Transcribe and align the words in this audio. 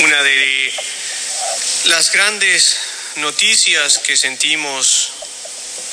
Una 0.00 0.22
de 0.22 0.72
las 1.84 2.10
grandes 2.10 2.78
noticias 3.16 3.98
que 3.98 4.16
sentimos 4.16 5.10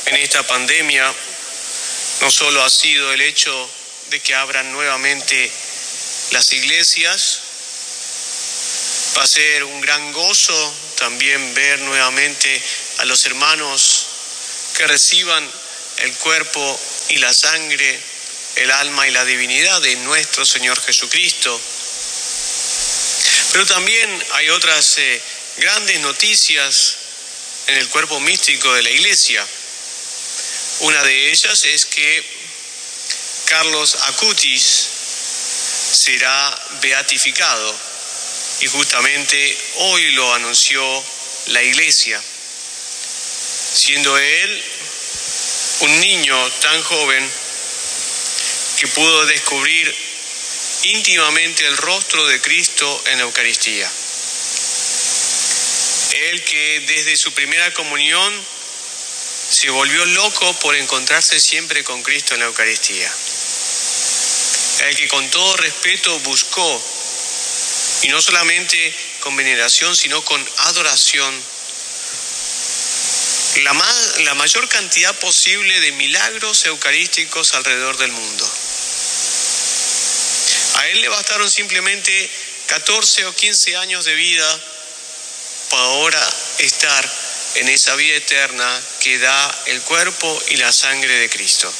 en 0.06 0.16
esta 0.16 0.48
pandemia 0.48 1.14
no 2.22 2.32
solo 2.32 2.64
ha 2.64 2.70
sido 2.70 3.12
el 3.12 3.20
hecho 3.20 3.70
de 4.09 4.22
que 4.22 4.33
abran 4.33 4.72
nuevamente 4.72 5.51
las 6.32 6.54
iglesias, 6.54 7.40
va 9.18 9.23
a 9.23 9.28
ser 9.28 9.66
un 9.66 9.82
gran 9.82 10.14
gozo 10.14 10.74
también 10.98 11.54
ver 11.54 11.80
nuevamente 11.82 12.64
a 13.00 13.05
los 13.05 13.26
hermanos 13.26 14.05
que 14.78 14.88
reciban 14.88 15.52
el 15.98 16.14
cuerpo 16.14 16.80
y 17.10 17.18
la 17.18 17.34
sangre, 17.34 18.00
el 18.55 18.71
alma 18.71 19.05
y 19.05 19.12
la 19.12 19.26
divinidad 19.26 19.82
de 19.82 19.98
nuestro 19.98 20.46
Señor 20.46 20.82
Jesucristo. 20.82 21.60
Pero 23.58 23.66
también 23.66 24.24
hay 24.34 24.50
otras 24.52 25.00
eh, 25.00 25.21
grandes 25.57 26.00
noticias 26.02 26.96
en 27.66 27.78
el 27.78 27.88
cuerpo 27.89 28.20
místico 28.20 28.71
de 28.71 28.83
la 28.83 28.92
Iglesia. 28.92 29.43
Una 30.82 31.02
de 31.02 31.32
ellas 31.32 31.66
es 31.66 31.88
que 31.88 32.23
Carlos 33.45 33.97
Acutis 33.99 34.88
será 35.91 36.67
beatificado 36.83 37.75
y 38.61 38.67
justamente 38.67 39.58
hoy 39.77 40.11
lo 40.11 40.35
anunció 40.35 41.03
la 41.47 41.63
Iglesia, 41.63 42.21
siendo 43.73 44.16
él 44.19 44.63
un 45.80 45.99
niño 45.99 46.52
tan 46.61 46.83
joven 46.83 47.31
que 48.80 48.88
pudo 48.89 49.25
descubrir 49.25 50.06
íntimamente 50.84 51.66
el 51.66 51.77
rostro 51.77 52.26
de 52.27 52.41
Cristo 52.41 53.04
en 53.08 53.17
la 53.17 53.23
Eucaristía. 53.23 53.91
Él 56.13 56.44
que 56.44 56.80
desde 56.88 57.16
su 57.16 57.31
primera 57.34 57.73
comunión 57.73 58.45
se 59.50 59.69
volvió 59.69 60.06
loco 60.06 60.53
por 60.59 60.75
encontrarse 60.75 61.39
siempre 61.39 61.84
con 61.84 62.03
Cristo 62.03 62.34
en 62.34 62.42
la 62.42 62.47
Eucaristía. 62.47 63.11
El 64.81 64.95
que 64.95 65.08
con 65.08 65.30
todo 65.31 65.58
respeto 65.58 66.19
buscó, 66.19 66.84
y 68.03 68.09
no 68.09 68.22
solamente 68.22 68.94
con 69.22 69.36
veneración, 69.36 69.95
sino 69.95 70.23
con 70.23 70.50
adoración, 70.58 71.44
la, 73.64 73.73
la 74.19 74.36
mayor 74.36 74.69
cantidad 74.69 75.16
posible 75.19 75.80
de 75.80 75.91
milagros 75.94 76.66
eucarísticos 76.66 77.53
alrededor 77.56 77.97
del 77.97 78.12
mundo. 78.12 78.66
A 80.78 80.88
él 80.89 81.02
le 81.02 81.09
bastaron 81.09 81.50
simplemente 81.50 82.30
14 82.67 83.25
o 83.25 83.36
15 83.36 83.78
años 83.78 84.06
de 84.06 84.14
vida 84.14 84.61
para 85.72 85.84
ahora 85.84 86.36
estar 86.59 87.11
en 87.56 87.69
esa 87.69 87.95
vida 87.95 88.16
eterna 88.16 88.81
que 89.00 89.17
da 89.17 89.64
el 89.66 89.81
cuerpo 89.81 90.44
y 90.50 90.58
la 90.58 90.72
sangre 90.72 91.17
de 91.17 91.30
Cristo. 91.30 91.73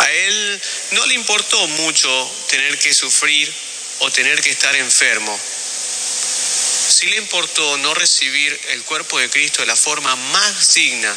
A 0.00 0.10
él 0.10 0.62
no 0.90 1.06
le 1.06 1.14
importó 1.14 1.68
mucho 1.68 2.34
tener 2.48 2.76
que 2.80 2.92
sufrir 2.92 3.52
o 4.00 4.10
tener 4.10 4.42
que 4.42 4.50
estar 4.50 4.74
enfermo. 4.74 5.38
Sí 6.88 7.06
le 7.06 7.16
importó 7.16 7.78
no 7.78 7.94
recibir 7.94 8.60
el 8.70 8.82
cuerpo 8.82 9.20
de 9.20 9.30
Cristo 9.30 9.60
de 9.60 9.68
la 9.68 9.76
forma 9.76 10.16
más 10.16 10.74
digna, 10.74 11.16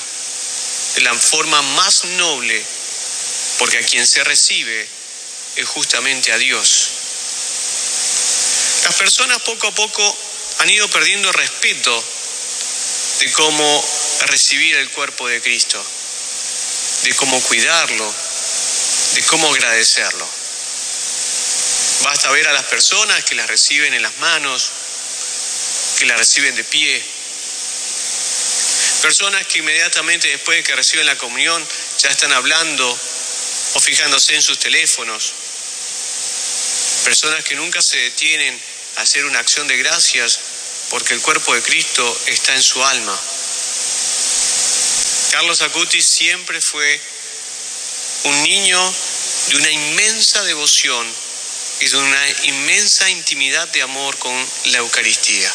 de 0.93 1.01
la 1.01 1.15
forma 1.15 1.59
más 1.63 2.05
noble, 2.05 2.63
porque 3.57 3.79
a 3.79 3.85
quien 3.85 4.05
se 4.05 4.23
recibe 4.23 4.94
es 5.55 5.67
justamente 5.67 6.31
a 6.31 6.37
Dios. 6.37 6.89
Las 8.83 8.95
personas 8.95 9.41
poco 9.41 9.67
a 9.67 9.75
poco 9.75 10.17
han 10.59 10.69
ido 10.69 10.87
perdiendo 10.89 11.31
respeto 11.31 12.03
de 13.19 13.31
cómo 13.31 13.89
recibir 14.27 14.75
el 14.75 14.89
cuerpo 14.91 15.27
de 15.27 15.41
Cristo, 15.41 15.83
de 17.03 17.15
cómo 17.15 17.41
cuidarlo, 17.41 18.13
de 19.13 19.23
cómo 19.23 19.51
agradecerlo. 19.53 20.27
Basta 22.03 22.29
ver 22.31 22.47
a 22.47 22.53
las 22.53 22.65
personas 22.65 23.23
que 23.23 23.35
las 23.35 23.47
reciben 23.47 23.93
en 23.93 24.01
las 24.01 24.15
manos, 24.17 24.69
que 25.97 26.05
la 26.05 26.15
reciben 26.17 26.55
de 26.55 26.63
pie. 26.63 27.03
Personas 29.01 29.45
que 29.47 29.59
inmediatamente 29.59 30.27
después 30.27 30.57
de 30.57 30.63
que 30.63 30.75
reciben 30.75 31.05
la 31.05 31.17
comunión 31.17 31.65
ya 31.97 32.09
están 32.09 32.33
hablando 32.33 32.99
o 33.73 33.79
fijándose 33.79 34.35
en 34.35 34.41
sus 34.41 34.59
teléfonos. 34.59 35.33
Personas 37.05 37.43
que 37.43 37.55
nunca 37.55 37.83
se 37.83 37.97
detienen 37.97 38.59
a 38.95 39.01
hacer 39.01 39.25
una 39.25 39.37
acción 39.37 39.67
de 39.67 39.77
gracias 39.77 40.39
porque 40.89 41.13
el 41.13 41.21
cuerpo 41.21 41.53
de 41.53 41.61
Cristo 41.61 42.21
está 42.25 42.55
en 42.55 42.63
su 42.63 42.83
alma. 42.83 43.17
Carlos 45.29 45.61
Acutis 45.61 46.03
siempre 46.03 46.59
fue 46.59 46.99
un 48.23 48.41
niño 48.41 48.95
de 49.49 49.55
una 49.57 49.69
inmensa 49.69 50.43
devoción 50.45 51.13
y 51.81 51.89
de 51.89 51.97
una 51.97 52.29
inmensa 52.45 53.07
intimidad 53.11 53.67
de 53.67 53.83
amor 53.83 54.17
con 54.17 54.49
la 54.65 54.79
Eucaristía. 54.79 55.53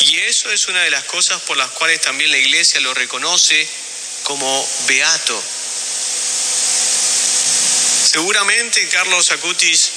Y 0.00 0.20
eso 0.20 0.50
es 0.50 0.68
una 0.68 0.82
de 0.84 0.90
las 0.90 1.04
cosas 1.04 1.38
por 1.42 1.58
las 1.58 1.70
cuales 1.72 2.00
también 2.00 2.30
la 2.30 2.38
Iglesia 2.38 2.80
lo 2.80 2.94
reconoce 2.94 3.68
como 4.22 4.68
beato. 4.86 5.42
Seguramente 8.10 8.88
Carlos 8.88 9.30
Acutis 9.30 9.92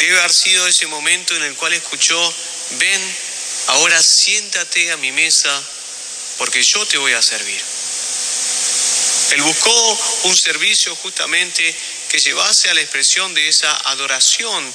debe 0.00 0.18
haber 0.18 0.30
sido 0.30 0.68
ese 0.68 0.86
momento 0.86 1.34
en 1.34 1.42
el 1.44 1.56
cual 1.56 1.72
escuchó, 1.72 2.34
ven, 2.72 3.16
ahora 3.68 4.02
siéntate 4.02 4.92
a 4.92 4.98
mi 4.98 5.10
mesa 5.10 5.62
porque 6.36 6.62
yo 6.62 6.84
te 6.84 6.98
voy 6.98 7.14
a 7.14 7.22
servir. 7.22 7.58
Él 9.30 9.40
buscó 9.40 9.98
un 10.24 10.36
servicio 10.36 10.94
justamente 10.96 11.74
que 12.10 12.18
llevase 12.18 12.68
a 12.68 12.74
la 12.74 12.82
expresión 12.82 13.32
de 13.32 13.48
esa 13.48 13.74
adoración 13.88 14.74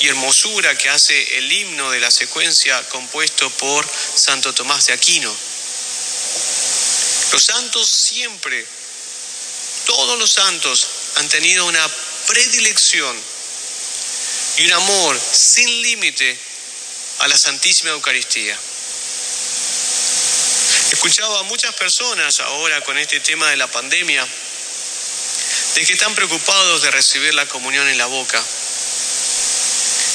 y 0.00 0.08
hermosura 0.08 0.76
que 0.76 0.88
hace 0.88 1.38
el 1.38 1.52
himno 1.52 1.92
de 1.92 2.00
la 2.00 2.10
secuencia 2.10 2.82
compuesto 2.88 3.48
por 3.50 3.88
Santo 4.16 4.52
Tomás 4.52 4.86
de 4.86 4.94
Aquino. 4.94 5.32
Los 7.30 7.44
santos 7.44 7.88
siempre, 7.88 8.66
todos 9.86 10.18
los 10.18 10.32
santos 10.32 10.88
han 11.16 11.28
tenido 11.28 11.66
una 11.66 11.90
predilección 12.26 13.16
y 14.58 14.66
un 14.66 14.72
amor 14.72 15.20
sin 15.32 15.82
límite 15.82 16.38
a 17.20 17.28
la 17.28 17.36
Santísima 17.36 17.90
Eucaristía. 17.90 18.58
Escuchaba 20.92 21.40
a 21.40 21.44
muchas 21.44 21.74
personas 21.74 22.40
ahora 22.40 22.80
con 22.82 22.96
este 22.98 23.20
tema 23.20 23.50
de 23.50 23.56
la 23.56 23.66
pandemia, 23.66 24.26
de 25.74 25.86
que 25.86 25.92
están 25.92 26.14
preocupados 26.14 26.82
de 26.82 26.90
recibir 26.90 27.34
la 27.34 27.46
comunión 27.46 27.86
en 27.88 27.98
la 27.98 28.06
boca 28.06 28.42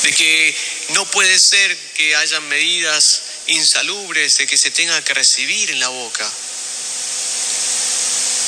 de 0.03 0.13
que 0.13 0.55
no 0.89 1.05
puede 1.11 1.37
ser 1.39 1.77
que 1.95 2.15
hayan 2.15 2.47
medidas 2.47 3.21
insalubres 3.47 4.37
de 4.37 4.47
que 4.47 4.57
se 4.57 4.71
tenga 4.71 5.03
que 5.03 5.13
recibir 5.13 5.71
en 5.71 5.79
la 5.79 5.89
boca. 5.89 6.31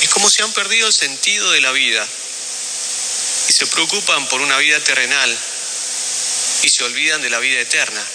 Es 0.01 0.09
como 0.09 0.29
si 0.29 0.41
han 0.41 0.51
perdido 0.53 0.87
el 0.87 0.93
sentido 0.93 1.51
de 1.51 1.61
la 1.61 1.71
vida 1.71 2.07
y 3.47 3.53
se 3.53 3.67
preocupan 3.67 4.27
por 4.27 4.41
una 4.41 4.57
vida 4.57 4.79
terrenal 4.83 5.37
y 6.61 6.69
se 6.69 6.83
olvidan 6.83 7.21
de 7.21 7.29
la 7.29 7.39
vida 7.39 7.59
eterna, 7.59 8.05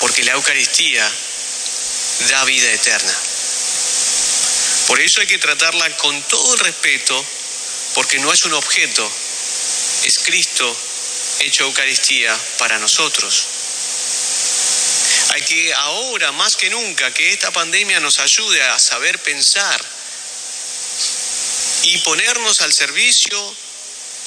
porque 0.00 0.24
la 0.24 0.32
Eucaristía 0.32 1.10
da 2.30 2.44
vida 2.44 2.70
eterna. 2.72 3.14
Por 4.86 5.00
eso 5.00 5.20
hay 5.20 5.26
que 5.26 5.38
tratarla 5.38 5.96
con 5.98 6.22
todo 6.28 6.54
el 6.54 6.60
respeto, 6.60 7.26
porque 7.94 8.18
no 8.18 8.32
es 8.32 8.44
un 8.44 8.54
objeto, 8.54 9.12
es 10.04 10.18
Cristo 10.20 10.76
hecho 11.40 11.64
Eucaristía 11.64 12.36
para 12.58 12.78
nosotros. 12.78 13.46
Hay 15.30 15.42
que 15.42 15.74
ahora, 15.74 16.32
más 16.32 16.56
que 16.56 16.70
nunca, 16.70 17.12
que 17.12 17.32
esta 17.32 17.50
pandemia 17.50 18.00
nos 18.00 18.18
ayude 18.18 18.62
a 18.62 18.78
saber 18.78 19.18
pensar 19.22 19.97
y 21.82 21.98
ponernos 21.98 22.60
al 22.60 22.72
servicio 22.72 23.56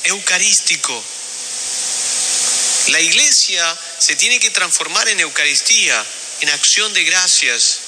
eucarístico. 0.03 1.03
La 2.88 3.00
iglesia 3.00 3.77
se 4.00 4.15
tiene 4.15 4.39
que 4.39 4.50
transformar 4.50 5.07
en 5.09 5.19
Eucaristía, 5.19 6.06
en 6.42 6.50
acción 6.50 6.94
de 6.94 7.03
gracias. 7.03 7.80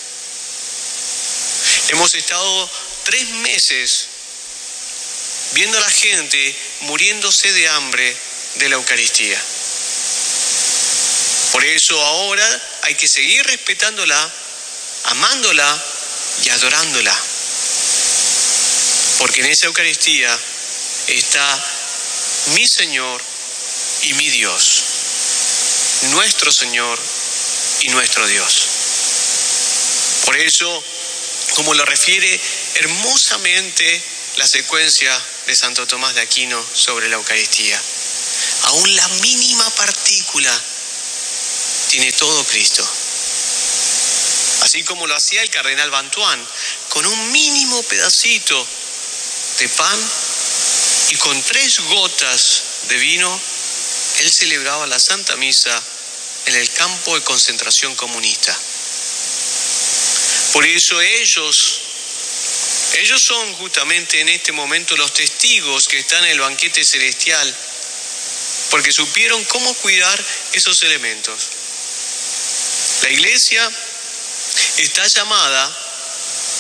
Hemos 1.90 2.14
estado 2.16 2.70
tres 3.04 3.30
meses 3.30 4.08
viendo 5.54 5.78
a 5.78 5.82
la 5.82 5.90
gente 5.90 6.56
muriéndose 6.82 7.52
de 7.52 7.68
hambre 7.70 8.16
de 8.56 8.70
la 8.70 8.76
Eucaristía. 8.76 9.42
Por 11.52 11.64
eso 11.66 12.00
ahora 12.02 12.62
hay 12.84 12.96
que 12.96 13.08
seguir 13.08 13.46
respetándola, 13.46 14.34
amándola 15.06 15.84
y 16.44 16.50
adorándola. 16.50 17.33
Porque 19.24 19.40
en 19.40 19.52
esa 19.52 19.68
Eucaristía 19.68 20.38
está 21.08 21.66
mi 22.56 22.68
Señor 22.68 23.24
y 24.02 24.14
mi 24.16 24.30
Dios, 24.30 24.84
nuestro 26.12 26.52
Señor 26.52 27.00
y 27.84 27.88
nuestro 27.88 28.28
Dios. 28.28 28.64
Por 30.26 30.36
eso, 30.36 30.84
como 31.56 31.74
lo 31.74 31.86
refiere 31.86 32.38
hermosamente 32.74 34.04
la 34.36 34.46
secuencia 34.46 35.26
de 35.48 35.56
Santo 35.56 35.88
Tomás 35.88 36.16
de 36.16 36.22
Aquino 36.22 36.62
sobre 36.74 37.08
la 37.08 37.16
Eucaristía, 37.16 37.82
aún 38.64 38.94
la 38.94 39.08
mínima 39.08 39.70
partícula 39.70 40.64
tiene 41.88 42.12
todo 42.12 42.44
Cristo. 42.44 42.86
Así 44.64 44.84
como 44.84 45.08
lo 45.08 45.16
hacía 45.16 45.44
el 45.44 45.50
cardenal 45.50 45.92
Bantuán, 45.92 46.46
con 46.90 47.06
un 47.06 47.32
mínimo 47.32 47.82
pedacito 47.84 48.68
de 49.60 49.70
pan 49.70 50.12
y 51.10 51.16
con 51.18 51.42
tres 51.44 51.80
gotas 51.82 52.64
de 52.88 52.98
vino, 52.98 53.42
él 54.20 54.32
celebraba 54.32 54.88
la 54.88 55.00
Santa 55.00 55.36
Misa 55.36 55.82
en 56.46 56.56
el 56.56 56.70
campo 56.72 57.16
de 57.16 57.24
concentración 57.24 57.96
comunista. 57.96 58.58
Por 60.54 60.66
eso 60.66 61.02
ellos, 61.02 61.80
ellos 62.94 63.22
son 63.22 63.54
justamente 63.56 64.20
en 64.20 64.30
este 64.30 64.52
momento 64.52 64.96
los 64.98 65.14
testigos 65.14 65.88
que 65.88 66.00
están 66.00 66.24
en 66.26 66.32
el 66.32 66.40
banquete 66.40 66.84
celestial, 66.84 67.56
porque 68.70 68.92
supieron 68.92 69.44
cómo 69.46 69.74
cuidar 69.76 70.26
esos 70.54 70.82
elementos. 70.84 71.50
La 73.02 73.10
iglesia 73.10 73.72
está 74.78 75.08
llamada 75.08 75.83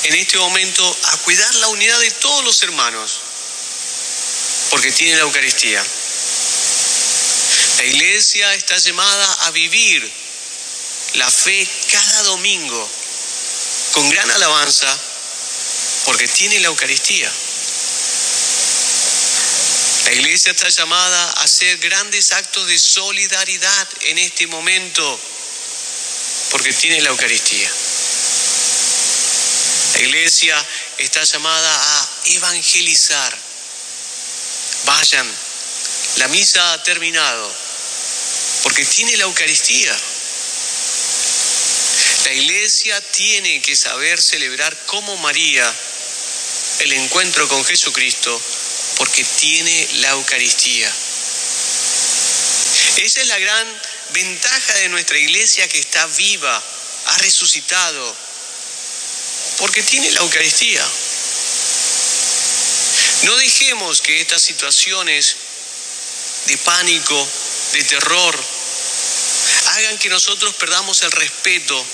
en 0.04 0.16
este 0.16 0.38
momento 0.38 0.98
a 1.06 1.18
cuidar 1.18 1.56
la 1.56 1.68
unidad 1.70 2.00
de 2.00 2.12
todos 2.12 2.44
los 2.44 2.62
hermanos, 2.64 3.20
porque 4.70 4.92
tiene 4.92 5.16
la 5.16 5.24
Eucaristía. 5.24 5.84
La 7.78 7.84
iglesia 7.86 8.54
está 8.54 8.78
llamada 8.78 9.34
a 9.46 9.52
vivir 9.52 10.12
la 11.14 11.30
fe 11.30 11.68
cada 11.92 12.24
domingo 12.24 12.90
con 13.94 14.10
gran 14.10 14.30
alabanza, 14.32 15.00
porque 16.06 16.28
tiene 16.28 16.60
la 16.60 16.68
Eucaristía. 16.68 17.32
La 20.06 20.14
iglesia 20.14 20.52
está 20.52 20.68
llamada 20.68 21.24
a 21.32 21.44
hacer 21.44 21.78
grandes 21.78 22.34
actos 22.34 22.68
de 22.68 22.78
solidaridad 22.78 23.88
en 24.02 24.18
este 24.18 24.48
momento, 24.48 25.20
porque 26.52 26.74
tiene 26.74 27.02
la 27.02 27.10
Eucaristía. 27.10 27.72
Iglesia 30.04 30.66
está 30.98 31.24
llamada 31.24 32.00
a 32.00 32.10
evangelizar. 32.26 33.38
Vayan, 34.86 35.34
la 36.18 36.28
misa 36.28 36.74
ha 36.74 36.84
terminado, 36.84 37.56
porque 38.64 38.84
tiene 38.84 39.16
la 39.16 39.24
Eucaristía. 39.24 39.98
La 42.26 42.34
iglesia 42.34 43.00
tiene 43.12 43.62
que 43.62 43.78
saber 43.78 44.22
celebrar 44.22 44.78
como 44.88 45.16
María 45.18 45.74
el 46.80 46.92
encuentro 46.94 47.48
con 47.48 47.64
Jesucristo, 47.64 48.42
porque 48.98 49.24
tiene 49.24 49.88
la 50.02 50.10
Eucaristía. 50.10 50.92
Esa 52.98 53.22
es 53.22 53.28
la 53.28 53.40
gran 53.40 53.82
ventaja 54.10 54.74
de 54.76 54.90
nuestra 54.90 55.18
iglesia 55.18 55.68
que 55.70 55.80
está 55.80 56.06
viva, 56.08 56.62
ha 57.06 57.18
resucitado, 57.20 58.23
porque 59.63 59.81
tiene 59.81 60.12
la 60.12 60.19
Eucaristía. 60.19 60.86
No 63.21 63.33
dejemos 63.38 64.01
que 64.01 64.19
estas 64.19 64.42
situaciones 64.42 65.38
de 66.48 66.57
pánico, 66.57 67.30
de 67.71 67.83
terror, 67.86 68.44
hagan 69.68 69.98
que 70.00 70.10
nosotros 70.10 70.54
perdamos 70.56 71.01
el 71.04 71.13
respeto 71.13 71.86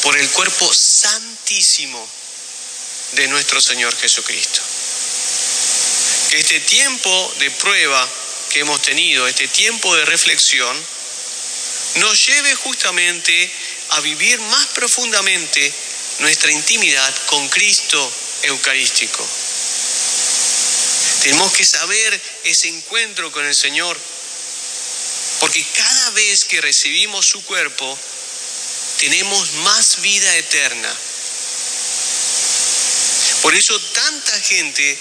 por 0.00 0.16
el 0.16 0.30
cuerpo 0.30 0.72
santísimo 0.72 2.08
de 3.12 3.28
nuestro 3.28 3.60
Señor 3.60 3.94
Jesucristo. 3.94 4.62
Que 6.30 6.38
este 6.38 6.60
tiempo 6.60 7.34
de 7.38 7.50
prueba 7.50 8.08
que 8.48 8.60
hemos 8.60 8.80
tenido, 8.80 9.28
este 9.28 9.46
tiempo 9.46 9.94
de 9.94 10.06
reflexión, 10.06 10.86
nos 11.96 12.26
lleve 12.26 12.54
justamente 12.54 13.52
a 13.90 14.00
vivir 14.00 14.40
más 14.40 14.66
profundamente 14.68 15.74
nuestra 16.20 16.50
intimidad 16.50 17.14
con 17.26 17.48
Cristo 17.48 18.12
Eucarístico. 18.42 19.26
Tenemos 21.22 21.52
que 21.52 21.64
saber 21.64 22.20
ese 22.44 22.68
encuentro 22.68 23.32
con 23.32 23.44
el 23.44 23.54
Señor, 23.54 23.98
porque 25.40 25.64
cada 25.74 26.10
vez 26.10 26.44
que 26.44 26.60
recibimos 26.60 27.26
su 27.26 27.42
cuerpo, 27.44 27.98
tenemos 28.98 29.52
más 29.54 30.00
vida 30.00 30.36
eterna. 30.36 30.96
Por 33.42 33.54
eso 33.54 33.78
tanta 33.80 34.40
gente 34.40 34.98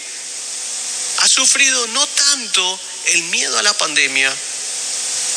ha 1.17 1.27
sufrido 1.27 1.87
no 1.87 2.07
tanto 2.07 2.79
el 3.05 3.23
miedo 3.23 3.57
a 3.57 3.63
la 3.63 3.77
pandemia, 3.77 4.35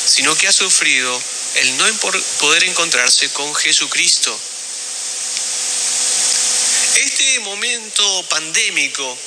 sino 0.07 0.37
que 0.37 0.49
ha 0.49 0.53
sufrido 0.53 1.23
el 1.57 1.77
no 1.77 1.85
poder 2.39 2.65
encontrarse 2.65 3.29
con 3.31 3.55
Jesucristo. 3.55 4.39
Momento 7.41 8.23
pandémico 8.29 9.19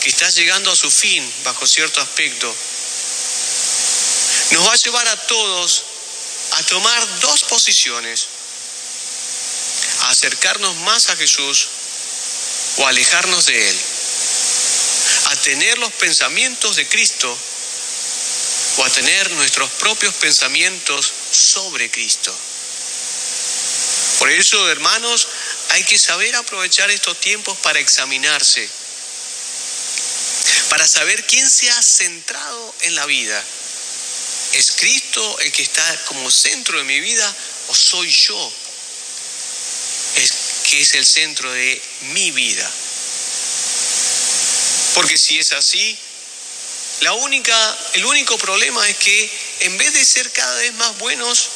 que 0.00 0.08
está 0.08 0.28
llegando 0.30 0.70
a 0.70 0.76
su 0.76 0.90
fin 0.90 1.32
bajo 1.44 1.66
cierto 1.66 2.00
aspecto, 2.00 2.54
nos 4.52 4.66
va 4.66 4.72
a 4.72 4.76
llevar 4.76 5.08
a 5.08 5.26
todos 5.26 5.84
a 6.52 6.62
tomar 6.62 7.20
dos 7.20 7.42
posiciones, 7.44 8.28
a 10.00 10.10
acercarnos 10.10 10.76
más 10.76 11.08
a 11.10 11.16
Jesús 11.16 11.68
o 12.76 12.86
a 12.86 12.90
alejarnos 12.90 13.46
de 13.46 13.68
Él, 13.68 13.78
a 15.26 15.36
tener 15.36 15.78
los 15.78 15.92
pensamientos 15.94 16.76
de 16.76 16.86
Cristo 16.88 17.36
o 18.78 18.84
a 18.84 18.90
tener 18.90 19.30
nuestros 19.32 19.70
propios 19.72 20.14
pensamientos 20.14 21.12
sobre 21.30 21.90
Cristo. 21.90 22.34
Por 24.18 24.30
eso, 24.30 24.70
hermanos, 24.70 25.28
hay 25.70 25.84
que 25.84 25.98
saber 25.98 26.34
aprovechar 26.36 26.90
estos 26.90 27.20
tiempos 27.20 27.56
para 27.58 27.78
examinarse, 27.78 28.68
para 30.68 30.86
saber 30.86 31.26
quién 31.26 31.48
se 31.48 31.70
ha 31.70 31.82
centrado 31.82 32.74
en 32.82 32.94
la 32.94 33.06
vida. 33.06 33.44
¿Es 34.52 34.72
Cristo 34.72 35.38
el 35.40 35.52
que 35.52 35.62
está 35.62 36.04
como 36.06 36.30
centro 36.30 36.78
de 36.78 36.84
mi 36.84 37.00
vida 37.00 37.36
o 37.68 37.74
soy 37.74 38.10
yo 38.10 38.52
el 40.16 40.30
que 40.64 40.80
es 40.80 40.94
el 40.94 41.04
centro 41.04 41.52
de 41.52 41.82
mi 42.02 42.30
vida? 42.30 42.70
Porque 44.94 45.18
si 45.18 45.38
es 45.38 45.52
así, 45.52 45.98
la 47.00 47.12
única, 47.12 47.78
el 47.94 48.06
único 48.06 48.38
problema 48.38 48.88
es 48.88 48.96
que 48.96 49.30
en 49.60 49.76
vez 49.76 49.92
de 49.92 50.04
ser 50.04 50.32
cada 50.32 50.54
vez 50.56 50.72
más 50.74 50.96
buenos, 50.98 51.48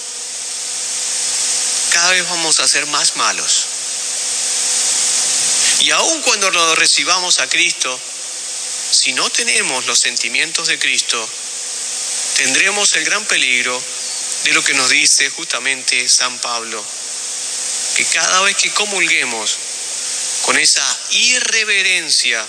cada 1.93 2.11
vez 2.11 2.29
vamos 2.29 2.61
a 2.61 2.69
ser 2.69 2.87
más 2.87 3.17
malos. 3.17 3.80
Y 5.81 5.91
aun 5.91 6.23
cuando 6.23 6.51
lo 6.51 6.75
recibamos 6.77 7.39
a 7.39 7.49
Cristo, 7.49 7.99
si 8.91 9.13
no 9.13 9.31
tenemos 9.31 9.87
los 9.87 9.99
sentimientos 9.99 10.69
de 10.69 10.79
Cristo, 10.79 11.29
tendremos 12.37 12.95
el 12.97 13.05
gran 13.05 13.25
peligro 13.25 13.83
de 14.45 14.53
lo 14.53 14.63
que 14.63 14.75
nos 14.75 14.91
dice 14.91 15.31
justamente 15.31 16.07
San 16.09 16.39
Pablo, 16.39 16.85
que 17.97 18.05
cada 18.07 18.43
vez 18.43 18.57
que 18.57 18.71
comulguemos 18.73 19.57
con 20.43 20.59
esa 20.59 20.99
irreverencia, 21.11 22.47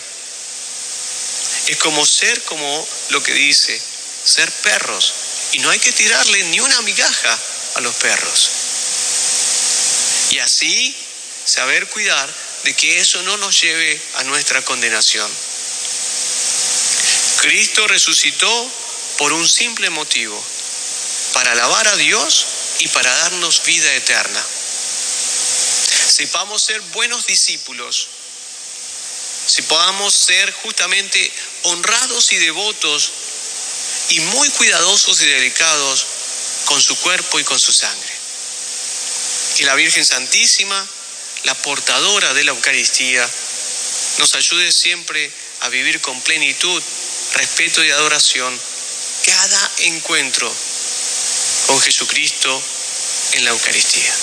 es 1.68 1.78
como 1.78 2.06
ser 2.06 2.42
como 2.44 2.88
lo 3.10 3.24
que 3.24 3.34
dice, 3.34 3.80
ser 4.26 4.52
perros. 4.52 5.14
Y 5.54 5.60
no 5.60 5.70
hay 5.70 5.80
que 5.80 5.92
tirarle 5.92 6.44
ni 6.46 6.60
una 6.60 6.82
migaja 6.82 7.40
a 7.76 7.82
los 7.82 7.96
perros. 7.96 8.50
Y 10.32 10.40
así 10.40 10.96
saber 11.46 11.88
cuidar 11.88 12.41
de 12.64 12.74
que 12.76 13.00
eso 13.00 13.22
no 13.24 13.38
nos 13.38 13.62
lleve 13.62 14.02
a 14.16 14.24
nuestra 14.24 14.64
condenación. 14.64 15.32
Cristo 17.42 17.88
resucitó 17.88 18.72
por 19.18 19.34
un 19.34 19.48
simple 19.48 19.90
motivo, 19.90 20.44
para 21.34 21.52
alabar 21.54 21.88
a 21.88 21.96
Dios 21.96 22.46
y 22.80 22.88
para 22.90 23.12
darnos 23.12 23.64
vida 23.64 23.94
eterna. 23.96 24.44
Sepamos 26.08 26.64
ser 26.64 26.82
buenos 26.94 27.26
discípulos, 27.26 28.08
si 29.48 29.62
podamos 29.64 30.14
ser 30.14 30.52
justamente 30.54 31.32
honrados 31.64 32.32
y 32.32 32.38
devotos 32.38 33.12
y 34.10 34.20
muy 34.20 34.50
cuidadosos 34.50 35.22
y 35.22 35.26
delicados 35.26 36.06
con 36.66 36.82
su 36.82 36.96
cuerpo 36.98 37.40
y 37.40 37.44
con 37.44 37.60
su 37.60 37.74
sangre. 37.74 38.12
Que 39.58 39.66
la 39.66 39.76
Virgen 39.76 40.06
Santísima, 40.06 40.88
la 41.44 41.56
portadora 41.56 42.34
de 42.34 42.44
la 42.44 42.52
Eucaristía, 42.52 43.28
nos 44.18 44.36
ayude 44.36 44.72
siempre 44.72 45.32
a 45.62 45.70
vivir 45.70 46.02
con 46.02 46.20
plenitud, 46.22 46.82
respeto 47.34 47.84
y 47.84 47.92
adoración 47.92 48.60
cada 49.26 49.72
encuentro 49.80 50.54
con 51.68 51.80
Jesucristo 51.82 52.62
en 53.34 53.46
la 53.46 53.52
Eucaristía. 53.52 54.14